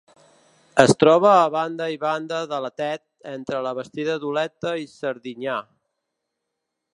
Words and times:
Es 0.83 0.93
troba 1.01 1.33
a 1.33 1.51
banda 1.55 1.89
i 1.95 1.99
banda 2.05 2.39
de 2.53 2.59
la 2.67 2.71
Tet, 2.83 3.03
entre 3.33 3.61
la 3.67 3.75
Bastida 3.81 4.17
d'Oleta 4.25 4.73
i 4.85 4.89
Serdinyà. 4.95 5.61